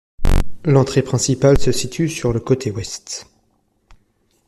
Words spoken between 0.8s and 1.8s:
principale se